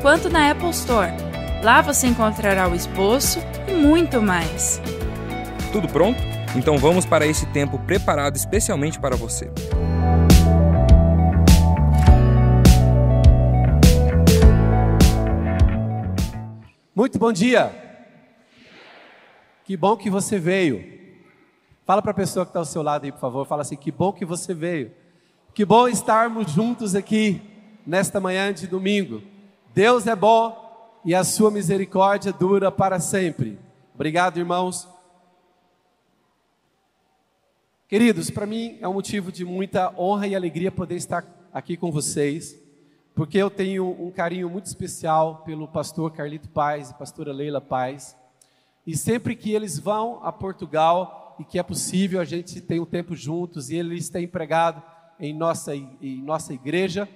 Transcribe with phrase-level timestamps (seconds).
[0.00, 1.12] quanto na Apple Store.
[1.62, 4.80] Lá você encontrará o esboço e muito mais.
[5.72, 6.20] Tudo pronto?
[6.56, 9.50] Então vamos para esse tempo preparado especialmente para você.
[16.94, 17.72] Muito bom dia.
[19.64, 20.98] Que bom que você veio.
[21.84, 23.46] Fala para a pessoa que está ao seu lado aí, por favor.
[23.46, 24.92] Fala assim: que bom que você veio.
[25.54, 27.40] Que bom estarmos juntos aqui
[27.86, 29.22] nesta manhã de domingo.
[29.78, 33.60] Deus é bom e a sua misericórdia dura para sempre.
[33.94, 34.88] Obrigado, irmãos.
[37.86, 41.92] Queridos, para mim é um motivo de muita honra e alegria poder estar aqui com
[41.92, 42.60] vocês,
[43.14, 48.16] porque eu tenho um carinho muito especial pelo pastor Carlito Paz e pastora Leila Paz.
[48.84, 52.84] E sempre que eles vão a Portugal e que é possível a gente tem um
[52.84, 54.82] tempo juntos e eles têm pregado
[55.20, 57.08] em nossa, em nossa igreja,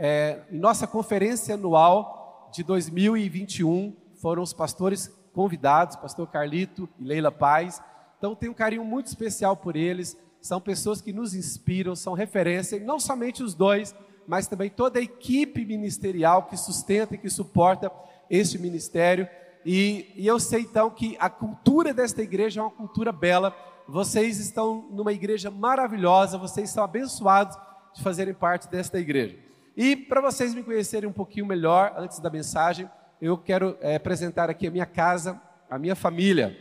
[0.00, 7.30] é, em nossa conferência anual de 2021, foram os pastores convidados, pastor Carlito e Leila
[7.30, 7.80] Paz,
[8.20, 10.14] então, tenho um carinho muito especial por eles.
[10.42, 13.94] São pessoas que nos inspiram, são referência, não somente os dois,
[14.26, 17.90] mas também toda a equipe ministerial que sustenta e que suporta
[18.28, 19.26] este ministério.
[19.64, 23.56] E, e eu sei então que a cultura desta igreja é uma cultura bela.
[23.88, 27.56] Vocês estão numa igreja maravilhosa, vocês são abençoados
[27.94, 29.38] de fazerem parte desta igreja.
[29.76, 32.88] E para vocês me conhecerem um pouquinho melhor, antes da mensagem,
[33.20, 36.56] eu quero é, apresentar aqui a minha casa, a minha família.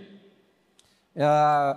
[1.16, 1.26] É,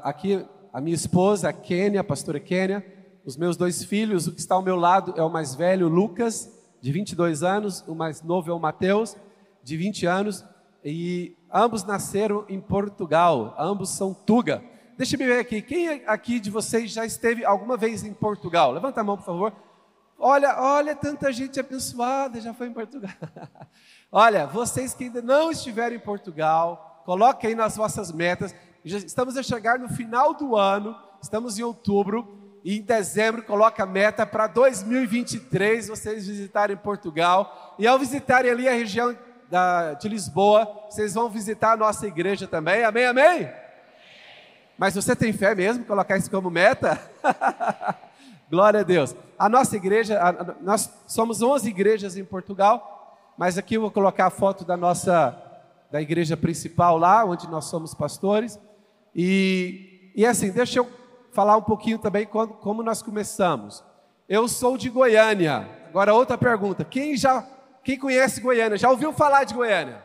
[0.03, 2.85] aqui a minha esposa, a Kênia, a pastora Kênia,
[3.25, 6.51] os meus dois filhos, o que está ao meu lado é o mais velho, Lucas,
[6.81, 9.17] de 22 anos, o mais novo é o Mateus,
[9.63, 10.45] de 20 anos,
[10.85, 14.63] e ambos nasceram em Portugal, ambos são Tuga.
[14.97, 18.73] Deixa eu ver aqui, quem aqui de vocês já esteve alguma vez em Portugal?
[18.73, 19.53] Levanta a mão, por favor.
[20.25, 23.11] Olha, olha, tanta gente abençoada já foi em Portugal.
[24.13, 28.55] olha, vocês que ainda não estiveram em Portugal, coloquem aí nas vossas metas.
[28.85, 33.83] Já estamos a chegar no final do ano, estamos em outubro, e em dezembro coloca
[33.83, 37.75] a meta para 2023 vocês visitarem Portugal.
[37.77, 39.19] E ao visitarem ali a região
[39.51, 42.85] da, de Lisboa, vocês vão visitar a nossa igreja também.
[42.85, 43.53] Amém, amém?
[44.79, 46.97] Mas você tem fé mesmo colocar isso como meta?
[48.53, 49.17] Glória a Deus.
[49.39, 53.91] A nossa igreja, a, a, nós somos 11 igrejas em Portugal, mas aqui eu vou
[53.91, 55.35] colocar a foto da nossa
[55.91, 58.61] da igreja principal lá, onde nós somos pastores.
[59.17, 60.91] E, e assim, deixa eu
[61.33, 63.83] falar um pouquinho também como, como nós começamos.
[64.29, 65.67] Eu sou de Goiânia.
[65.89, 67.47] Agora outra pergunta: quem já
[67.83, 68.77] quem conhece Goiânia?
[68.77, 70.05] Já ouviu falar de Goiânia?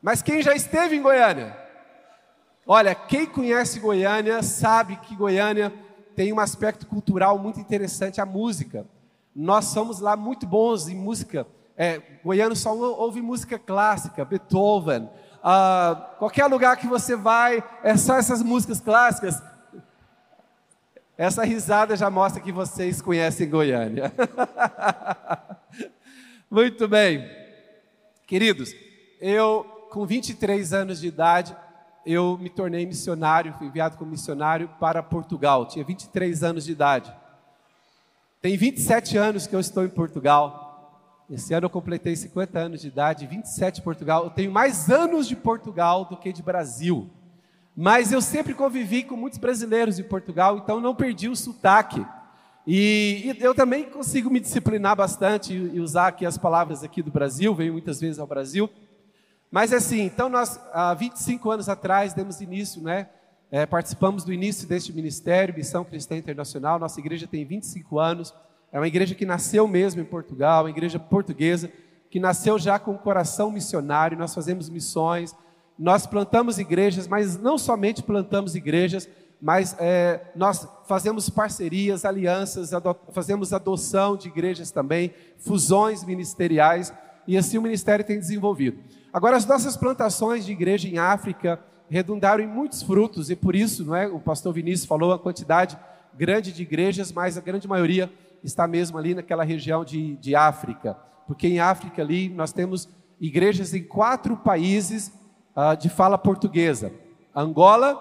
[0.00, 1.54] Mas quem já esteve em Goiânia?
[2.66, 5.70] Olha, quem conhece Goiânia sabe que Goiânia
[6.14, 8.86] tem um aspecto cultural muito interessante, a música.
[9.34, 11.46] Nós somos lá muito bons em música.
[11.76, 15.08] É, Goiânia só ouve música clássica, Beethoven,
[15.46, 19.42] ah, qualquer lugar que você vai, é só essas músicas clássicas.
[21.18, 24.10] Essa risada já mostra que vocês conhecem Goiânia.
[26.50, 27.30] Muito bem.
[28.26, 28.74] Queridos,
[29.20, 31.54] eu, com 23 anos de idade,
[32.06, 35.66] eu me tornei missionário, fui enviado como missionário para Portugal.
[35.66, 37.12] Tinha 23 anos de idade.
[38.40, 40.64] Tem 27 anos que eu estou em Portugal.
[41.30, 44.24] Esse ano eu completei 50 anos de idade, 27 de Portugal.
[44.24, 47.08] Eu tenho mais anos de Portugal do que de Brasil.
[47.74, 52.04] Mas eu sempre convivi com muitos brasileiros de Portugal, então não perdi o sotaque.
[52.66, 57.54] E, eu também consigo me disciplinar bastante e, usar aqui as palavras aqui do Brasil,
[57.54, 58.70] venho muitas vezes ao Brasil.
[59.54, 63.06] Mas assim, então nós, há 25 anos atrás, demos início, né?
[63.52, 66.76] É, participamos do início deste ministério, Missão Cristã Internacional.
[66.76, 68.34] Nossa igreja tem 25 anos.
[68.72, 71.70] É uma igreja que nasceu mesmo em Portugal, uma igreja portuguesa,
[72.10, 74.18] que nasceu já com o coração missionário.
[74.18, 75.36] Nós fazemos missões,
[75.78, 79.08] nós plantamos igrejas, mas não somente plantamos igrejas,
[79.40, 86.92] mas é, nós fazemos parcerias, alianças, ado fazemos adoção de igrejas também, fusões ministeriais,
[87.24, 88.82] e assim o ministério tem desenvolvido.
[89.14, 93.84] Agora, as nossas plantações de igreja em África redundaram em muitos frutos, e por isso,
[93.84, 95.78] não é, o pastor Vinícius falou a quantidade
[96.12, 98.12] grande de igrejas, mas a grande maioria
[98.42, 102.88] está mesmo ali naquela região de, de África, porque em África ali nós temos
[103.20, 105.12] igrejas em quatro países
[105.54, 106.92] uh, de fala portuguesa:
[107.32, 107.96] Angola,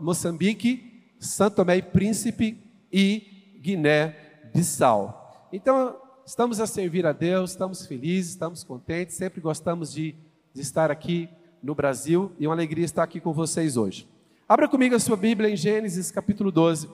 [0.00, 2.58] Moçambique, Santo Tomé e Príncipe
[2.90, 5.48] e Guiné-Bissau.
[5.52, 10.14] Então, estamos a servir a Deus, estamos felizes, estamos contentes, sempre gostamos de,
[10.56, 11.28] de estar aqui
[11.62, 14.08] no Brasil e uma alegria estar aqui com vocês hoje.
[14.48, 16.88] Abra comigo a sua Bíblia em Gênesis capítulo 12,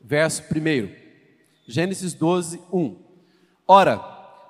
[0.00, 0.88] verso 1.
[1.66, 2.96] Gênesis 12, 1.
[3.66, 4.00] Ora,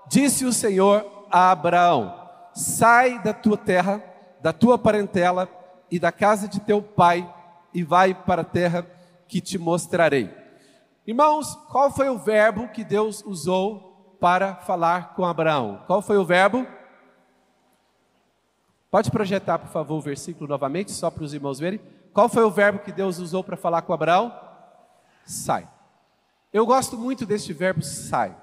[0.07, 2.15] disse o Senhor a Abraão:
[2.53, 4.05] Sai da tua terra,
[4.43, 5.49] da tua parentela
[5.91, 7.27] e da casa de teu pai,
[7.73, 8.87] e vai para a terra
[9.27, 10.31] que te mostrarei.
[11.07, 15.83] Irmãos, qual foi o verbo que Deus usou para falar com Abraão?
[15.87, 16.67] Qual foi o verbo?
[18.91, 21.81] Pode projetar, por favor, o versículo novamente, só para os irmãos verem.
[22.13, 24.35] Qual foi o verbo que Deus usou para falar com Abraão?
[25.25, 25.69] Sai.
[26.53, 28.37] Eu gosto muito deste verbo sai.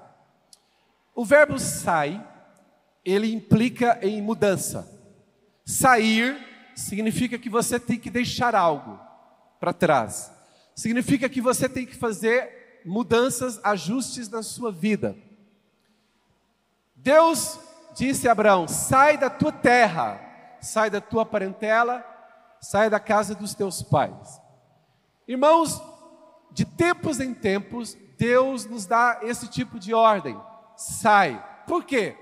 [1.14, 2.24] O verbo sai,
[3.04, 4.88] ele implica em mudança.
[5.64, 6.38] Sair
[6.74, 8.98] significa que você tem que deixar algo
[9.60, 10.32] para trás.
[10.74, 15.14] Significa que você tem que fazer mudanças, ajustes na sua vida.
[16.94, 17.58] Deus
[17.94, 20.27] disse a Abraão: sai da tua terra,
[20.60, 22.04] sai da tua parentela,
[22.60, 24.40] sai da casa dos teus pais.
[25.26, 25.82] Irmãos,
[26.50, 30.38] de tempos em tempos, Deus nos dá esse tipo de ordem:
[30.76, 31.44] sai.
[31.66, 32.16] Por quê?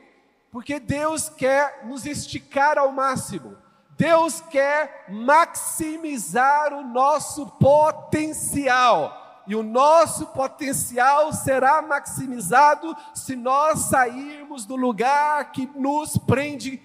[0.50, 3.56] Porque Deus quer nos esticar ao máximo.
[3.96, 9.24] Deus quer maximizar o nosso potencial.
[9.46, 16.82] E o nosso potencial será maximizado se nós sairmos do lugar que nos prende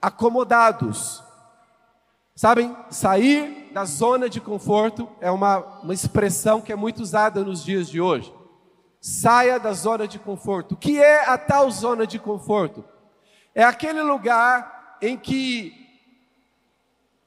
[0.00, 1.22] acomodados.
[2.34, 7.62] Sabem, sair da zona de conforto é uma, uma expressão que é muito usada nos
[7.62, 8.32] dias de hoje.
[9.00, 10.72] Saia da zona de conforto.
[10.72, 12.84] O que é a tal zona de conforto?
[13.54, 15.74] É aquele lugar em que,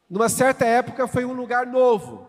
[0.09, 2.27] numa certa época, foi um lugar novo,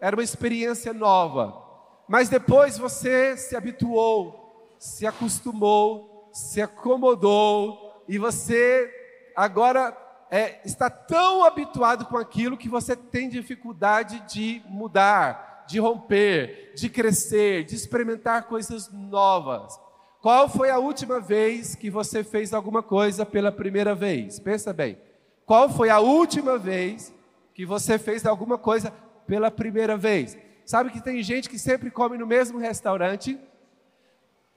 [0.00, 1.62] era uma experiência nova,
[2.08, 9.05] mas depois você se habituou, se acostumou, se acomodou, e você
[9.36, 9.96] agora
[10.30, 16.88] é, está tão habituado com aquilo que você tem dificuldade de mudar, de romper, de
[16.88, 19.78] crescer, de experimentar coisas novas.
[20.20, 24.40] Qual foi a última vez que você fez alguma coisa pela primeira vez?
[24.40, 24.98] Pensa bem.
[25.44, 27.14] Qual foi a última vez
[27.54, 28.92] que você fez alguma coisa
[29.26, 30.36] pela primeira vez?
[30.64, 33.38] Sabe que tem gente que sempre come no mesmo restaurante,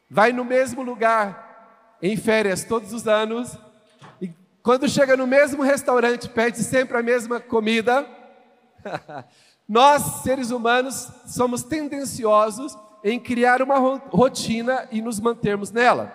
[0.09, 3.55] vai no mesmo lugar em férias todos os anos,
[4.61, 8.05] quando chega no mesmo restaurante, pede sempre a mesma comida.
[9.67, 13.77] Nós, seres humanos, somos tendenciosos em criar uma
[14.09, 16.13] rotina e nos mantermos nela.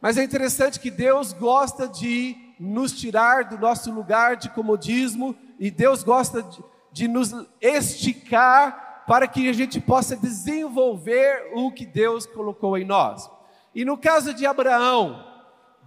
[0.00, 5.70] Mas é interessante que Deus gosta de nos tirar do nosso lugar de comodismo e
[5.70, 6.62] Deus gosta de,
[6.92, 13.30] de nos esticar para que a gente possa desenvolver o que Deus colocou em nós.
[13.74, 15.35] E no caso de Abraão,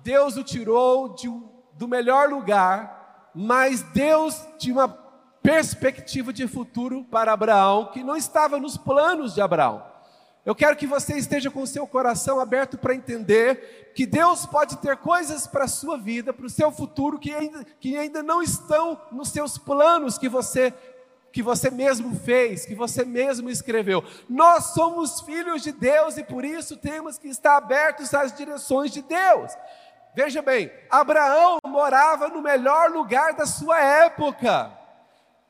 [0.03, 1.27] Deus o tirou de,
[1.73, 4.87] do melhor lugar, mas Deus tinha uma
[5.41, 9.83] perspectiva de futuro para Abraão que não estava nos planos de Abraão.
[10.45, 14.77] Eu quero que você esteja com o seu coração aberto para entender que Deus pode
[14.77, 18.41] ter coisas para a sua vida, para o seu futuro, que ainda, que ainda não
[18.41, 20.73] estão nos seus planos que você
[21.31, 24.03] que você mesmo fez, que você mesmo escreveu.
[24.27, 29.03] Nós somos filhos de Deus e por isso temos que estar abertos às direções de
[29.03, 29.51] Deus.
[30.16, 34.71] Veja bem, Abraão morava no melhor lugar da sua época.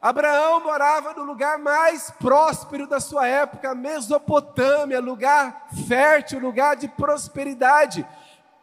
[0.02, 8.08] Abraão morava no lugar mais próspero da sua época, Mesopotâmia, lugar fértil, lugar de prosperidade.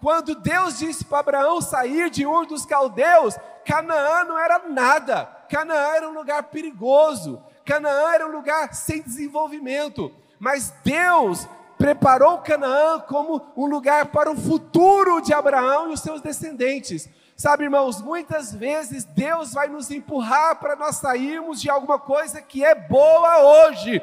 [0.00, 5.24] Quando Deus disse para Abraão sair de Ur dos Caldeus, Canaã não era nada.
[5.50, 7.42] Canaã era um lugar perigoso.
[7.64, 10.14] Canaã era um lugar sem desenvolvimento.
[10.38, 16.20] Mas Deus preparou Canaã como um lugar para o futuro de Abraão e os seus
[16.20, 17.08] descendentes.
[17.36, 22.64] Sabe, irmãos, muitas vezes Deus vai nos empurrar para nós sairmos de alguma coisa que
[22.64, 24.00] é boa hoje.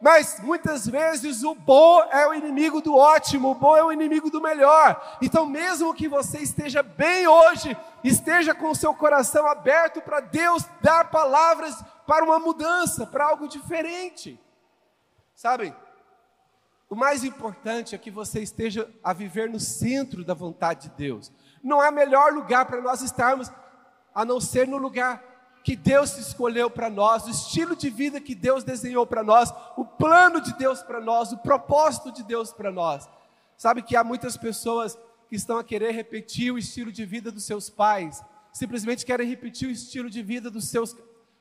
[0.00, 4.30] Mas muitas vezes o bom é o inimigo do ótimo, o bom é o inimigo
[4.30, 5.18] do melhor.
[5.20, 10.64] Então, mesmo que você esteja bem hoje, esteja com o seu coração aberto para Deus
[10.80, 14.40] dar palavras para uma mudança, para algo diferente.
[15.34, 15.76] Sabem?
[16.90, 21.30] O mais importante é que você esteja a viver no centro da vontade de Deus.
[21.62, 23.48] Não há melhor lugar para nós estarmos
[24.12, 25.22] a não ser no lugar
[25.62, 29.84] que Deus escolheu para nós, o estilo de vida que Deus desenhou para nós, o
[29.84, 33.08] plano de Deus para nós, o propósito de Deus para nós.
[33.56, 37.44] Sabe que há muitas pessoas que estão a querer repetir o estilo de vida dos
[37.44, 38.20] seus pais,
[38.52, 40.96] simplesmente querem repetir o estilo de vida dos seus,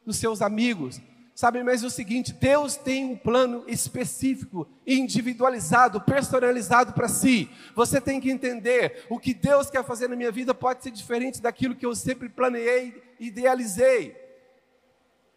[0.06, 1.02] dos seus amigos.
[1.40, 7.50] Sabe, mas é o seguinte: Deus tem um plano específico, individualizado, personalizado para si.
[7.74, 11.42] Você tem que entender: o que Deus quer fazer na minha vida pode ser diferente
[11.42, 14.18] daquilo que eu sempre planejei, idealizei.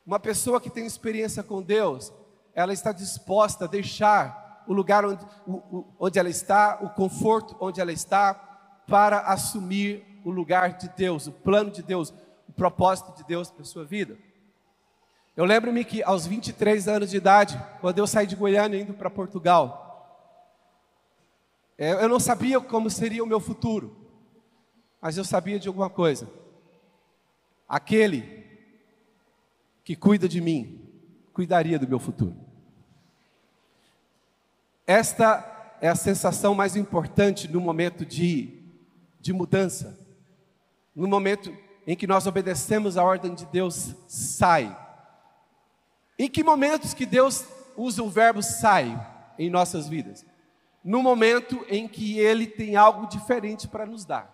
[0.04, 2.12] Uma pessoa que tem experiência com Deus,
[2.52, 5.24] ela está disposta a deixar o lugar onde,
[6.00, 8.34] onde ela está, o conforto onde ela está,
[8.88, 12.12] para assumir o lugar de Deus, o plano de Deus,
[12.48, 14.18] o propósito de Deus para a sua vida.
[15.36, 19.08] Eu lembro-me que aos 23 anos de idade, quando eu saí de Goiânia indo para
[19.08, 19.82] Portugal,
[21.78, 23.96] eu não sabia como seria o meu futuro,
[25.00, 26.28] mas eu sabia de alguma coisa.
[27.68, 28.46] Aquele
[29.82, 30.80] que cuida de mim,
[31.32, 32.36] cuidaria do meu futuro.
[34.86, 38.60] Esta é a sensação mais importante no momento de,
[39.20, 39.98] de mudança,
[40.94, 44.76] no momento em que nós obedecemos a ordem de Deus, sai.
[46.22, 47.44] Em que momentos que Deus
[47.76, 48.96] usa o verbo sai
[49.36, 50.24] em nossas vidas?
[50.84, 54.32] No momento em que Ele tem algo diferente para nos dar.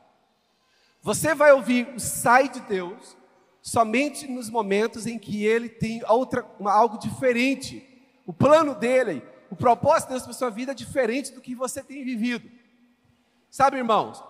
[1.00, 3.16] Você vai ouvir o sai de Deus
[3.62, 7.82] somente nos momentos em que Ele tem outra, uma, algo diferente.
[8.26, 11.82] O plano dele, o propósito de Deus para sua vida é diferente do que você
[11.82, 12.50] tem vivido.
[13.48, 14.22] Sabe, irmãos,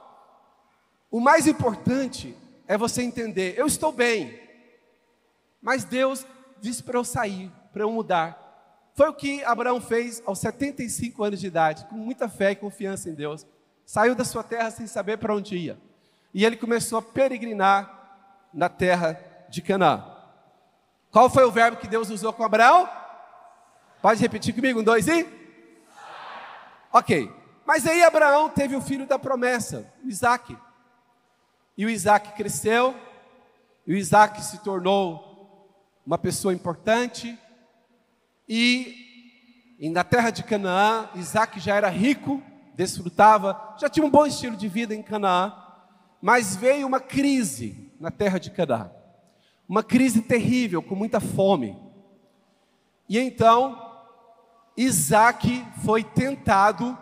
[1.11, 2.37] o mais importante
[2.69, 4.41] é você entender: eu estou bem,
[5.61, 6.25] mas Deus
[6.61, 8.49] disse para eu sair, para eu mudar.
[8.95, 13.09] Foi o que Abraão fez aos 75 anos de idade, com muita fé e confiança
[13.09, 13.47] em Deus.
[13.87, 15.79] Saiu da sua terra sem saber para onde ia.
[16.35, 20.05] E ele começou a peregrinar na terra de Canaã.
[21.11, 22.88] Qual foi o verbo que Deus usou com Abraão?
[24.03, 24.81] Pode repetir comigo?
[24.81, 25.27] Um, dois e?
[26.93, 27.33] Ok.
[27.65, 30.57] Mas aí Abraão teve o filho da promessa, Isaac.
[31.77, 32.97] E o Isaac cresceu,
[33.87, 35.27] e o Isaac se tornou
[36.09, 37.38] uma pessoa importante,
[38.49, 42.43] e, e na terra de Canaã, Isaac já era rico,
[42.75, 45.53] desfrutava, já tinha um bom estilo de vida em Canaã,
[46.23, 48.91] mas veio uma crise na terra de Canaã,
[49.69, 51.79] uma crise terrível, com muita fome.
[53.07, 53.79] E então,
[54.79, 56.97] Isaac foi tentado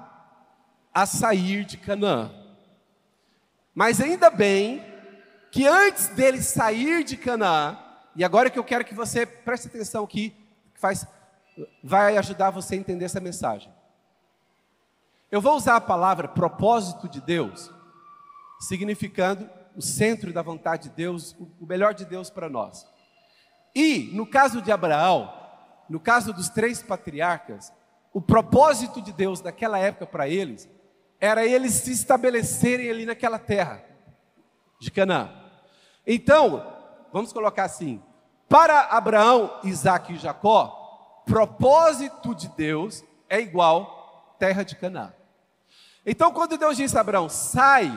[0.92, 2.32] a sair de Canaã.
[3.72, 4.84] Mas ainda bem
[5.52, 7.85] que antes dele sair de Canaã,
[8.16, 10.30] e agora que eu quero que você preste atenção aqui,
[10.74, 11.06] que faz,
[11.84, 13.70] vai ajudar você a entender essa mensagem.
[15.30, 17.70] Eu vou usar a palavra propósito de Deus,
[18.58, 22.86] significando o centro da vontade de Deus, o melhor de Deus para nós.
[23.74, 25.30] E, no caso de Abraão,
[25.86, 27.70] no caso dos três patriarcas,
[28.14, 30.66] o propósito de Deus naquela época para eles
[31.20, 33.84] era eles se estabelecerem ali naquela terra
[34.80, 35.30] de Canaã.
[36.06, 36.75] Então,
[37.12, 38.02] vamos colocar assim:
[38.48, 45.12] para Abraão, Isaac e Jacó, propósito de Deus é igual terra de Canaã.
[46.04, 47.90] Então, quando Deus disse a Abraão, sai,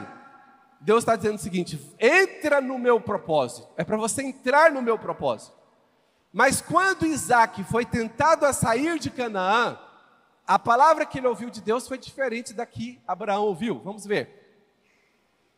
[0.82, 4.98] Deus está dizendo o seguinte: entra no meu propósito, é para você entrar no meu
[4.98, 5.58] propósito.
[6.32, 9.78] Mas quando Isaac foi tentado a sair de Canaã,
[10.46, 13.80] a palavra que ele ouviu de Deus foi diferente da que Abraão ouviu.
[13.80, 14.40] Vamos ver.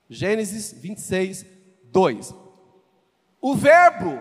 [0.10, 1.46] Gênesis 26,
[1.86, 2.36] 2.
[3.42, 4.20] O verbo,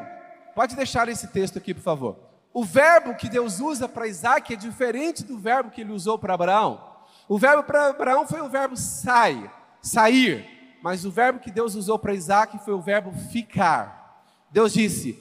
[0.55, 2.17] pode deixar esse texto aqui, por favor.
[2.53, 6.35] O verbo que Deus usa para Isaac é diferente do verbo que ele usou para
[6.35, 6.81] Abraão.
[7.29, 9.49] O verbo para Abraão foi o verbo sai,
[9.81, 14.25] sair, mas o verbo que Deus usou para Isaac foi o verbo ficar.
[14.50, 15.17] Deus disse: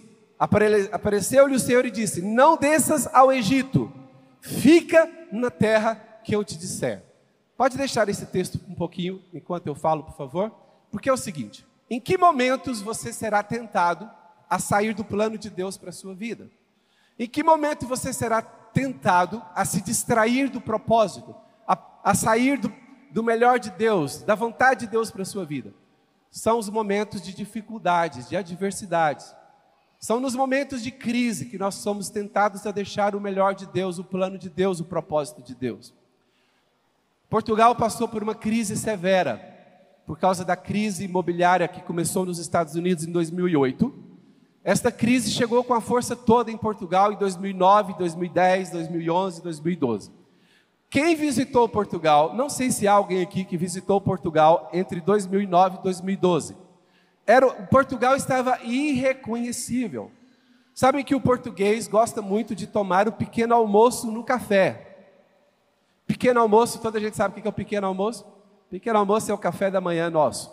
[0.91, 3.91] apareceu-lhe o Senhor e disse: Não desças ao Egito,
[4.39, 7.03] fica na terra que eu te disser.
[7.57, 10.49] Pode deixar esse texto um pouquinho enquanto eu falo, por favor?
[10.89, 14.09] Porque é o seguinte: em que momentos você será tentado
[14.49, 16.49] a sair do plano de Deus para a sua vida?
[17.17, 21.35] Em que momento você será tentado a se distrair do propósito,
[21.67, 22.71] a, a sair do,
[23.11, 25.73] do melhor de Deus, da vontade de Deus para a sua vida?
[26.31, 29.35] São os momentos de dificuldades, de adversidades.
[29.99, 33.97] São nos momentos de crise que nós somos tentados a deixar o melhor de Deus,
[33.97, 35.93] o plano de Deus, o propósito de Deus.
[37.29, 39.58] Portugal passou por uma crise severa
[40.09, 43.93] por causa da crise imobiliária que começou nos Estados Unidos em 2008.
[44.63, 50.11] Esta crise chegou com a força toda em Portugal em 2009, 2010, 2011, 2012.
[50.89, 55.83] Quem visitou Portugal, não sei se há alguém aqui que visitou Portugal entre 2009 e
[55.83, 56.57] 2012
[57.27, 60.11] era, Portugal estava irreconhecível.
[60.73, 65.05] Sabem que o português gosta muito de tomar o pequeno almoço no café.
[66.07, 68.38] Pequeno almoço, toda a gente sabe o que é o pequeno almoço?
[68.69, 70.51] Pequeno almoço é o café da manhã nosso.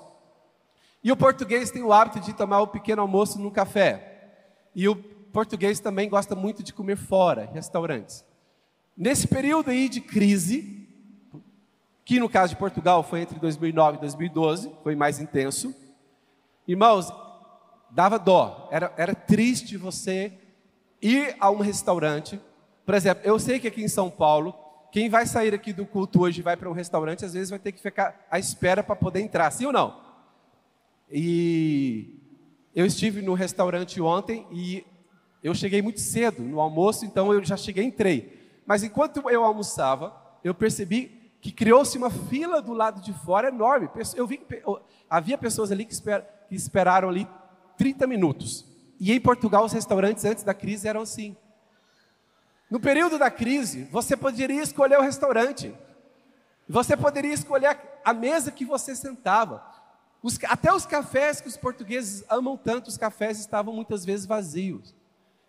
[1.05, 4.33] E o português tem o hábito de tomar o pequeno almoço no café.
[4.75, 8.25] E o português também gosta muito de comer fora, em restaurantes.
[8.97, 10.89] Nesse período aí de crise,
[12.05, 15.75] que no caso de Portugal foi entre 2009 e 2012, foi mais intenso.
[16.67, 17.13] Irmãos,
[17.91, 20.33] dava dó, era, era triste você
[21.03, 22.41] ir a um restaurante.
[22.85, 24.55] Por exemplo, eu sei que aqui em São Paulo,
[24.97, 27.59] quem vai sair aqui do culto hoje e vai para um restaurante, às vezes vai
[27.59, 30.01] ter que ficar à espera para poder entrar, sim ou não?
[31.13, 32.19] E
[32.75, 34.87] eu estive no restaurante ontem e
[35.45, 38.63] eu cheguei muito cedo no almoço, então eu já cheguei entrei.
[38.65, 43.91] Mas enquanto eu almoçava, eu percebi que criou-se uma fila do lado de fora enorme.
[44.15, 44.63] Eu vi que
[45.11, 47.29] havia pessoas ali que, esper, que esperaram ali
[47.77, 48.65] 30 minutos.
[48.99, 51.37] E em Portugal os restaurantes antes da crise eram assim.
[52.71, 55.75] No período da crise, você poderia escolher o restaurante.
[56.69, 59.65] Você poderia escolher a mesa que você sentava.
[60.23, 64.95] Os, até os cafés que os portugueses amam tanto, os cafés estavam muitas vezes vazios.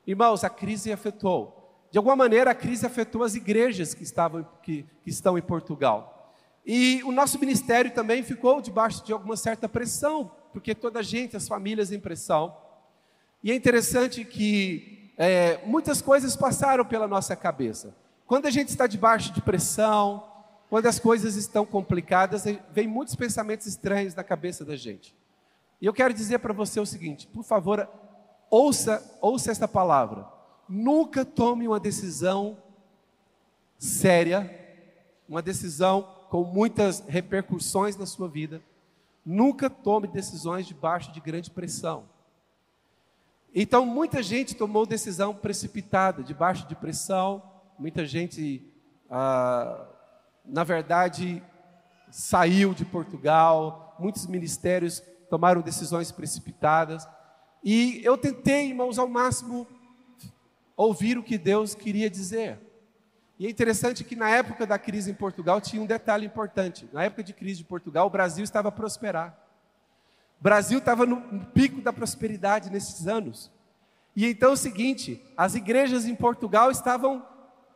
[0.06, 1.58] Irmãos, a crise afetou.
[1.90, 6.34] De alguma maneira, a crise afetou as igrejas que, estavam, que, que estão em Portugal.
[6.66, 11.36] E o nosso ministério também ficou debaixo de alguma certa pressão, porque toda a gente,
[11.36, 12.56] as famílias em pressão.
[13.42, 17.96] E é interessante que é, muitas coisas passaram pela nossa cabeça.
[18.26, 20.24] Quando a gente está debaixo de pressão,
[20.70, 25.16] quando as coisas estão complicadas, vem muitos pensamentos estranhos na cabeça da gente.
[25.82, 27.88] E eu quero dizer para você o seguinte: por favor,
[28.50, 30.26] Ouça, ouça esta palavra.
[30.68, 32.58] Nunca tome uma decisão
[33.78, 34.50] séria,
[35.28, 38.62] uma decisão com muitas repercussões na sua vida.
[39.26, 42.06] Nunca tome decisões debaixo de grande pressão.
[43.54, 47.42] Então, muita gente tomou decisão precipitada, debaixo de pressão.
[47.78, 48.64] Muita gente,
[49.10, 49.88] ah,
[50.46, 51.42] na verdade,
[52.12, 53.96] saiu de Portugal.
[54.00, 57.08] Muitos ministérios tomaram decisões precipitadas.
[57.64, 59.68] E eu tentei, irmãos, ao máximo
[60.76, 62.60] ouvir o que Deus queria dizer.
[63.40, 66.88] E é interessante que na época da crise em Portugal tinha um detalhe importante.
[66.92, 69.47] Na época de crise de Portugal, o Brasil estava a prosperar.
[70.40, 73.52] O Brasil estava no pico da prosperidade nesses anos.
[74.16, 77.26] E então é o seguinte: as igrejas em Portugal estavam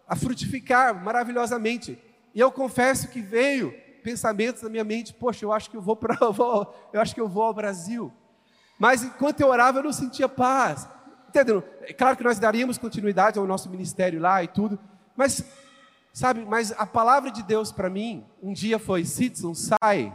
[0.07, 1.97] a frutificar maravilhosamente.
[2.33, 5.95] E eu confesso que veio pensamentos na minha mente: poxa, eu acho que eu vou
[5.95, 6.17] para,
[6.93, 8.11] eu acho que eu vou ao Brasil.
[8.77, 10.87] Mas enquanto eu orava, eu não sentia paz.
[11.29, 11.63] Entendeu?
[11.83, 14.77] É claro que nós daríamos continuidade ao nosso ministério lá e tudo,
[15.15, 15.45] mas,
[16.11, 20.13] sabe, mas a palavra de Deus para mim, um dia foi: Citizen, sai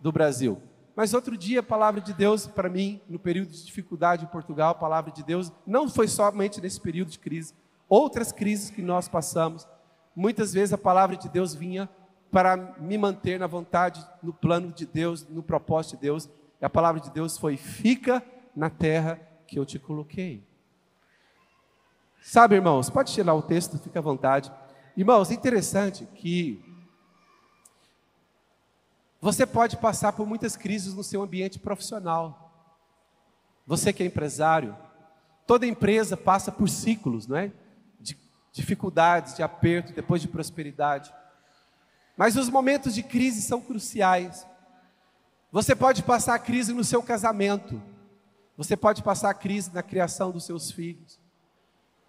[0.00, 0.60] do Brasil.
[0.94, 4.72] Mas outro dia, a palavra de Deus para mim, no período de dificuldade em Portugal,
[4.72, 7.54] a palavra de Deus não foi somente nesse período de crise,
[7.88, 9.66] outras crises que nós passamos,
[10.14, 11.88] muitas vezes a palavra de Deus vinha
[12.30, 16.28] para me manter na vontade, no plano de Deus, no propósito de Deus,
[16.60, 18.22] e a palavra de Deus foi: fica
[18.54, 20.42] na terra que eu te coloquei.
[22.22, 24.52] Sabe, irmãos, pode tirar o texto, fica à vontade.
[24.96, 26.71] Irmãos, é interessante que
[29.22, 32.50] você pode passar por muitas crises no seu ambiente profissional.
[33.64, 34.76] Você que é empresário,
[35.46, 37.52] toda empresa passa por ciclos, não é?
[38.00, 38.18] De
[38.52, 41.14] dificuldades, de aperto, depois de prosperidade.
[42.16, 44.44] Mas os momentos de crise são cruciais.
[45.52, 47.80] Você pode passar a crise no seu casamento.
[48.56, 51.20] Você pode passar a crise na criação dos seus filhos.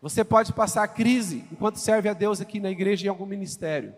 [0.01, 3.93] Você pode passar a crise enquanto serve a Deus aqui na igreja em algum ministério.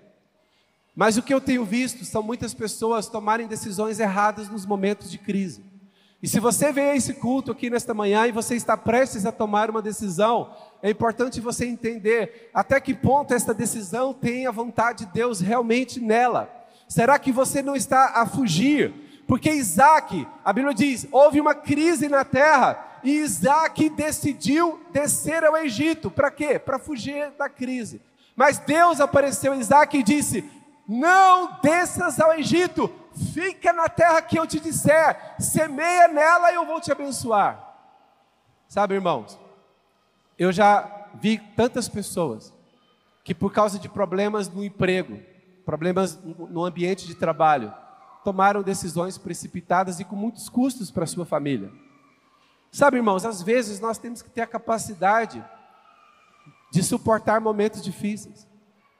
[0.95, 5.17] Mas o que eu tenho visto são muitas pessoas tomarem decisões erradas nos momentos de
[5.17, 5.63] crise.
[6.23, 9.69] E se você vê esse culto aqui nesta manhã e você está prestes a tomar
[9.69, 15.11] uma decisão, é importante você entender até que ponto esta decisão tem a vontade de
[15.11, 16.49] Deus realmente nela.
[16.87, 18.93] Será que você não está a fugir
[19.27, 25.57] porque Isaac, a Bíblia diz, houve uma crise na terra e Isaac decidiu descer ao
[25.57, 26.11] Egito.
[26.11, 26.59] Para quê?
[26.59, 28.01] Para fugir da crise.
[28.35, 30.43] Mas Deus apareceu a Isaac e disse:
[30.87, 32.93] Não desças ao Egito,
[33.33, 37.75] fica na terra que eu te disser, semeia nela e eu vou te abençoar.
[38.67, 39.39] Sabe, irmãos,
[40.37, 42.53] eu já vi tantas pessoas
[43.23, 45.19] que, por causa de problemas no emprego,
[45.65, 47.73] problemas no ambiente de trabalho,
[48.23, 51.71] tomaram decisões precipitadas e com muitos custos para a sua família.
[52.71, 55.43] Sabe, irmãos, às vezes nós temos que ter a capacidade
[56.71, 58.45] de suportar momentos difíceis.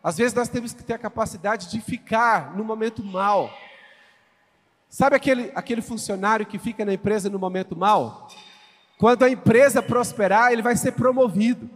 [0.06, 3.52] Às vezes nós temos que ter a capacidade de ficar no momento mal.
[4.88, 8.28] Sabe aquele, aquele funcionário que fica na empresa no momento mal?
[9.00, 11.68] Quando a empresa prosperar, ele vai ser promovido.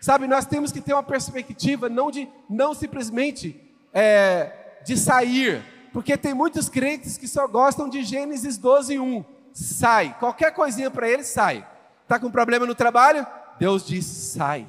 [0.00, 3.60] Sabe, nós temos que ter uma perspectiva não de não simplesmente
[3.92, 5.60] é, de sair,
[5.92, 9.24] Porque tem muitos crentes que só gostam de Gênesis 12, 1.
[9.52, 10.16] Sai.
[10.20, 11.66] Qualquer coisinha para eles, sai.
[12.04, 13.26] Está com problema no trabalho?
[13.58, 14.68] Deus diz, sai.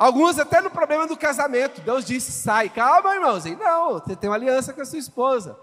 [0.00, 2.70] Alguns até no problema do casamento, Deus disse, sai.
[2.70, 3.58] Calma, irmãozinho.
[3.58, 5.58] Não, você tem uma aliança com a sua esposa.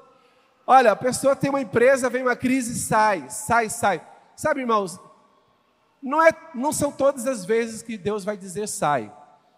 [0.68, 4.00] Olha, a pessoa tem uma empresa, vem uma crise, sai, sai, sai.
[4.36, 5.00] Sabe, irmãos,
[6.00, 9.12] não, é, não são todas as vezes que Deus vai dizer sai.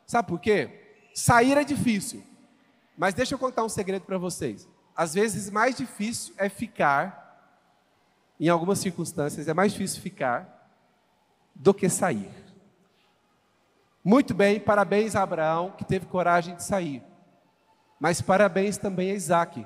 [0.07, 1.09] Sabe por quê?
[1.13, 2.23] Sair é difícil.
[2.97, 4.65] Mas deixa eu contar um segredo para vocês.
[4.95, 7.53] Às vezes, mais difícil é ficar,
[8.39, 10.71] em algumas circunstâncias, é mais difícil ficar
[11.53, 12.38] do que sair.
[14.03, 17.03] Muito bem, parabéns a Abraão, que teve coragem de sair.
[17.99, 19.65] Mas parabéns também a Isaac,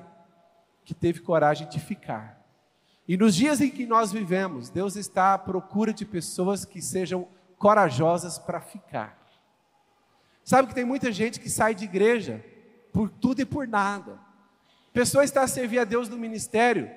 [0.84, 2.42] que teve coragem de ficar.
[3.08, 7.28] E nos dias em que nós vivemos, Deus está à procura de pessoas que sejam
[7.58, 9.18] corajosas para ficar.
[10.44, 12.44] Sabe que tem muita gente que sai de igreja
[12.92, 14.14] por tudo e por nada.
[14.90, 16.90] A pessoa está a servir a Deus no ministério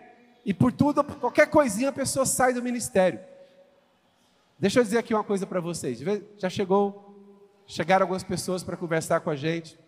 [0.44, 3.20] e por tudo, por qualquer coisinha a pessoa sai do ministério.
[4.58, 6.00] Deixa eu dizer aqui uma coisa para vocês.
[6.38, 7.05] Já chegou,
[7.66, 9.78] chegaram algumas pessoas para conversar com a gente.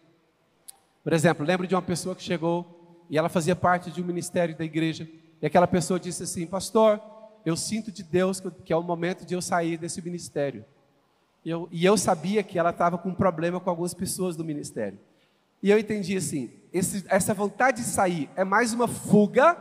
[1.03, 4.57] Por exemplo, lembro de uma pessoa que chegou e ela fazia parte de um ministério
[4.57, 5.09] da igreja.
[5.41, 7.01] E aquela pessoa disse assim: Pastor,
[7.47, 10.65] eu sinto de Deus que é o momento de eu sair desse ministério.
[11.45, 14.45] E eu, e eu sabia que ela estava com um problema com algumas pessoas do
[14.45, 14.99] ministério.
[15.63, 19.57] E eu entendi assim: esse, essa vontade de sair é mais uma fuga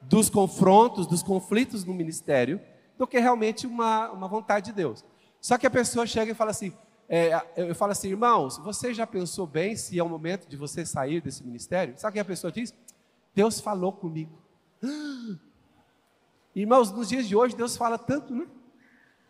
[0.00, 2.60] dos confrontos, dos conflitos no ministério,
[2.96, 5.04] do que realmente uma, uma vontade de Deus.
[5.40, 6.72] Só que a pessoa chega e fala assim:
[7.08, 10.84] é, eu falo assim, irmãos, você já pensou bem se é o momento de você
[10.84, 11.94] sair desse ministério?
[11.96, 12.74] Sabe o que a pessoa diz?
[13.34, 14.38] Deus falou comigo.
[16.54, 18.46] Irmãos, nos dias de hoje Deus fala tanto, né?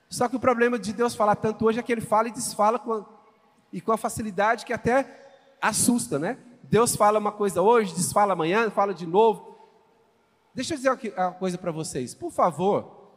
[0.08, 2.78] Só que o problema de Deus falar tanto hoje é que ele fala e desfala
[2.78, 3.06] com a,
[3.72, 5.28] e com a facilidade que até
[5.60, 6.38] assusta, né?
[6.62, 9.56] Deus fala uma coisa hoje, desfala amanhã, fala de novo.
[10.54, 13.12] Deixa eu dizer uma coisa para vocês, por favor.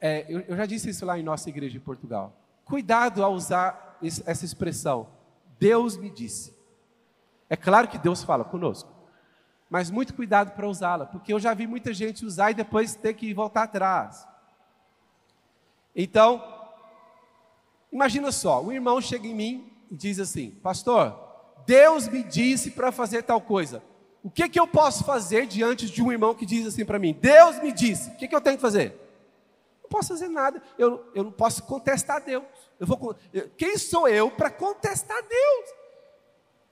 [0.00, 2.39] É, eu, eu já disse isso lá em nossa igreja em Portugal.
[2.70, 5.08] Cuidado ao usar essa expressão.
[5.58, 6.56] Deus me disse.
[7.50, 9.00] É claro que Deus fala conosco
[9.70, 13.14] mas muito cuidado para usá-la, porque eu já vi muita gente usar e depois ter
[13.14, 14.26] que voltar atrás.
[15.94, 16.42] Então,
[17.92, 21.16] imagina só, um irmão chega em mim e diz assim: Pastor,
[21.64, 23.80] Deus me disse para fazer tal coisa.
[24.24, 27.16] O que, que eu posso fazer diante de um irmão que diz assim para mim?
[27.18, 28.94] Deus me disse, o que, que eu tenho que fazer?
[29.90, 32.44] Posso fazer nada, eu, eu não posso contestar Deus.
[32.78, 33.14] Eu vou,
[33.56, 35.80] quem sou eu para contestar Deus?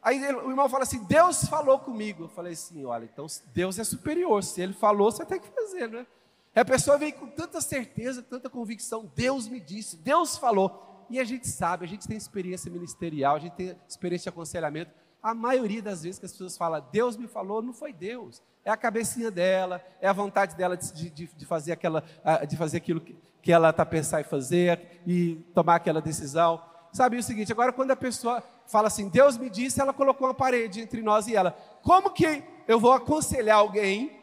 [0.00, 2.24] Aí o irmão fala assim: Deus falou comigo.
[2.24, 4.44] Eu falei assim: olha, então Deus é superior.
[4.44, 6.06] Se ele falou, você tem que fazer, né?
[6.54, 10.84] E a pessoa vem com tanta certeza, tanta convicção: Deus me disse, Deus falou.
[11.10, 14.92] E a gente sabe, a gente tem experiência ministerial, a gente tem experiência de aconselhamento.
[15.20, 18.42] A maioria das vezes que as pessoas falam, Deus me falou, não foi Deus.
[18.68, 22.04] É a cabecinha dela, é a vontade dela de, de, de fazer, aquela,
[22.46, 26.62] de fazer aquilo que, que ela está pensando em fazer e tomar aquela decisão.
[26.92, 30.34] Sabe o seguinte, agora quando a pessoa fala assim, Deus me disse, ela colocou uma
[30.34, 31.52] parede entre nós e ela.
[31.82, 34.20] Como que eu vou aconselhar alguém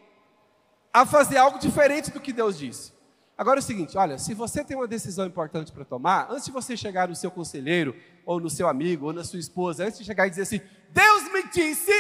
[0.94, 2.94] a fazer algo diferente do que Deus disse?
[3.36, 6.52] Agora é o seguinte, olha, se você tem uma decisão importante para tomar, antes de
[6.52, 10.06] você chegar no seu conselheiro, ou no seu amigo, ou na sua esposa, antes de
[10.06, 11.92] chegar e dizer assim, Deus me disse,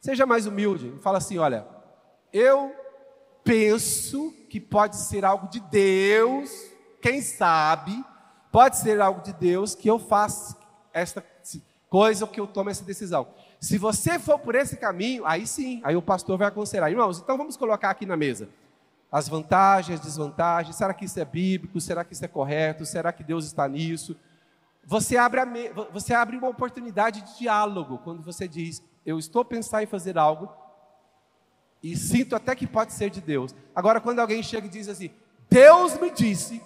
[0.00, 1.66] seja mais humilde, fala assim, olha,
[2.32, 2.74] eu
[3.44, 6.50] penso que pode ser algo de Deus,
[7.00, 8.04] quem sabe,
[8.50, 10.56] Pode ser algo de Deus que eu faça
[10.92, 11.24] esta
[11.88, 13.28] coisa ou que eu tome essa decisão.
[13.60, 16.90] Se você for por esse caminho, aí sim, aí o pastor vai aconselhar.
[16.90, 18.48] Irmãos, então vamos colocar aqui na mesa
[19.10, 20.76] as vantagens, as desvantagens.
[20.76, 21.80] Será que isso é bíblico?
[21.80, 22.86] Será que isso é correto?
[22.86, 24.16] Será que Deus está nisso?
[24.84, 25.68] Você abre, me...
[25.92, 30.52] você abre uma oportunidade de diálogo quando você diz: Eu estou pensando em fazer algo
[31.82, 33.54] e sinto até que pode ser de Deus.
[33.74, 35.10] Agora, quando alguém chega e diz assim:
[35.48, 36.60] Deus me disse,